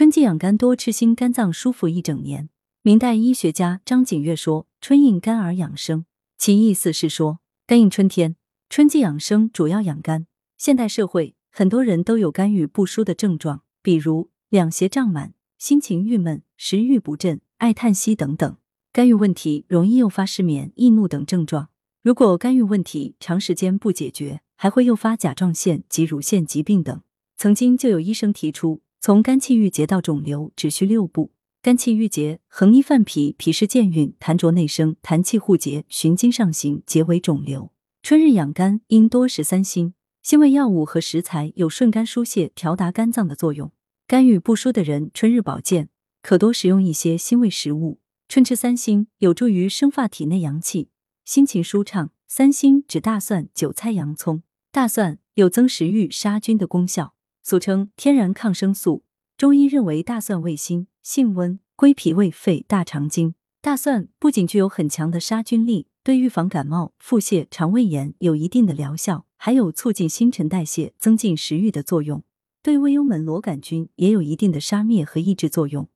[0.00, 2.48] 春季养肝多吃心，肝脏舒服一整年。
[2.80, 6.06] 明代医学家张景岳说：“春应肝而养生。”
[6.40, 8.34] 其意思是说，肝应春天，
[8.70, 10.26] 春季养生主要养肝。
[10.56, 18.56] 现代社会很多人都有肝郁不舒的症状，比如两胁胀满、心情郁闷、食欲不振、爱叹息等等。
[18.94, 21.68] 肝郁问题容易诱发失眠、易怒等症状。
[22.02, 27.02] 如果肝郁问题长时间不解决，还会诱发甲状腺及乳腺疾病等。
[27.36, 28.80] 曾经就有医生提出。
[29.02, 31.32] 从肝气郁结到肿瘤只需六步。
[31.62, 37.72] 肝气郁结，横逆犯脾，脾湿健运，痰浊内生，痰气互结，循经上行，结为肿瘤。
[38.02, 43.72] 春日养肝应多食三辛，辛味药物和食材有顺肝疏泄、调达肝脏的作用。
[44.06, 45.88] 肝郁不舒的人，春日保健
[46.20, 48.00] 可多食用一些辛味食物。
[48.28, 50.90] 春吃三辛有助于生发体内阳气，
[51.24, 52.10] 心情舒畅。
[52.28, 54.42] 三辛指大蒜、韭菜、洋葱。
[54.70, 57.14] 大蒜有增食欲、杀菌的功效。
[57.42, 59.02] 俗称天然抗生素，
[59.36, 63.34] 中医认为大蒜味辛，性温，归脾胃肺大肠经。
[63.62, 72.22] 大蒜不仅具有很强的杀菌力，对预防感冒、腹泻、肠胃炎有一定的疗效，还有促进新陈代谢、增进食欲的作用。
[72.62, 75.88] 对胃幽门螺杆菌也有一定的杀灭和抑制作用。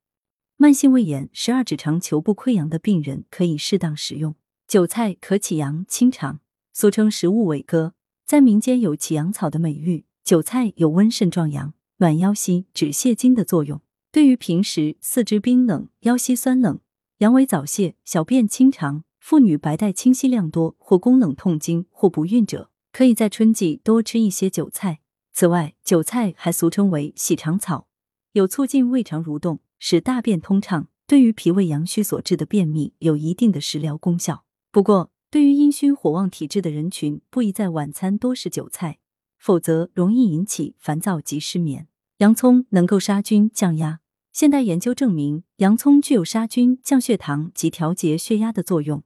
[0.57, 4.35] 慢性胃炎、十二指肠球部溃疡的病人可以适当食用。
[4.67, 6.39] 韭菜可起阳清肠，
[6.73, 7.93] 俗称食物伟哥，
[8.25, 10.05] 在民间有起阳草的美誉。
[10.25, 13.81] 韭菜有温肾壮阳、暖腰膝、止泻经的作用。
[14.11, 16.79] 对于平时四肢冰冷、腰膝酸冷、
[17.19, 25.01] 阳痿早泄、小便清长、妇女白带清晰量多或宫冷痛经或不孕者，可以在春季多吃一些韭菜。
[25.31, 27.87] 此外，韭菜还俗称为喜肠草，
[28.31, 34.43] 有促进胃肠蠕动、使大便通畅，对于脾胃阳虚所致的便秘有一定的食疗功效。
[34.71, 38.97] 不过，对于阴虚火旺体质的人群，不宜在晚餐多食韭菜。
[39.45, 41.87] 否则容易引起烦躁及失眠。
[42.17, 43.99] 洋葱能够杀菌降压。
[44.33, 49.03] 现代研究证明，洋葱具有杀菌、降血糖及调节血压的作用，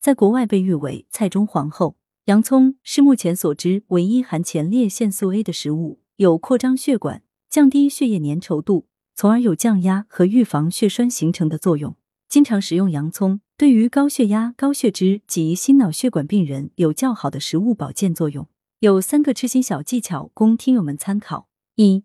[0.00, 1.96] 在国外被誉为“菜中皇后”。
[2.24, 11.94] 洋葱是目前所知唯一含前列腺素 A 的食物，有扩张血管、降低血液粘稠度，从而有降压和预防血栓形成的作用。
[12.30, 18.48] 经常食用洋葱，对于高血压、高血脂及心脑血管病人有较好的食物保健作用。
[18.82, 22.02] 有三个吃心小技巧供听友们参考：一、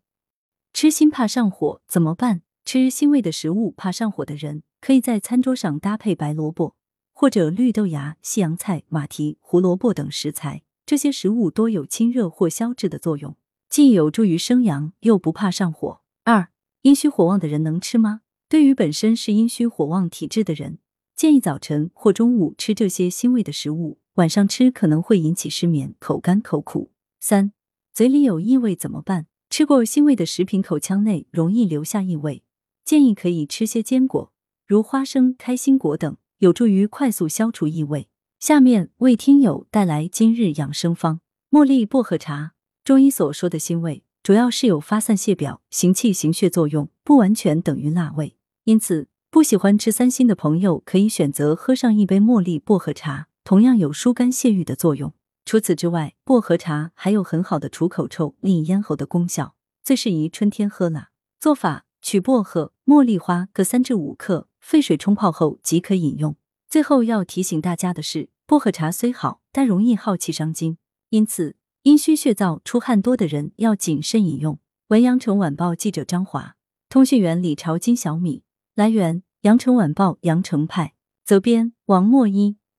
[0.74, 2.44] 吃心怕上火怎么办？
[2.66, 6.76] 吃辛味的食物怕上火的人，可以在餐桌上搭配白萝卜
[7.14, 13.36] 或者绿豆芽、西洋菜、马蹄、胡萝卜等食材，这些食物多有清热或消滞的作用，
[13.68, 16.02] 既有助于生阳，又不怕上火。
[16.26, 16.50] 二、
[16.84, 18.22] 阴虚火旺的人能吃吗？
[18.48, 20.78] 对于本身是阴虚火旺体质的人，
[21.16, 23.98] 建议早晨或中午吃这些辛味的食物。
[24.18, 26.90] 晚上吃可能会引起失眠、口干口苦。
[27.20, 27.52] 三、
[27.94, 29.28] 嘴里有异味怎么办？
[29.48, 32.44] 吃过腥味的食品，口腔内容易留下异味，
[32.84, 34.32] 建议可以吃些坚果，
[34.66, 38.10] 如花生、开心果等，有助于快速消除异味。
[38.40, 41.20] 下面为听友带来今日养生方：
[41.52, 42.54] 茉莉薄荷茶。
[42.84, 48.36] 中医所说的腥味，主要是有发散泻表、行气行血作用，不完全等于辣味。
[48.64, 53.28] 因此，不喜欢吃三辛的朋友，可以选择喝上一杯茉莉薄荷茶。
[53.48, 55.14] 同样有疏肝泄郁的作用。
[55.46, 61.12] 除此之外，薄荷茶还有很好的除口臭、利咽喉的功效，最适宜春天喝了。
[61.40, 66.36] 做法：取薄荷、茉莉花各三至五克，沸水冲泡后即可饮用。
[66.70, 70.78] 最后要提醒大家的是，薄荷茶虽好，但容易耗气伤精，
[71.12, 74.60] 因此阴虚血燥、出汗多的人要谨慎饮用。
[74.90, 76.58] 文阳城晚报记者张华，
[76.90, 78.44] 通讯员李朝金小米。
[78.76, 80.96] 来源：阳城晚报阳城派。
[81.24, 82.58] 责编：王墨一。